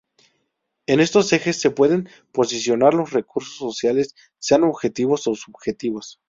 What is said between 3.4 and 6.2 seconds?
sociales sean objetivos o subjetivos.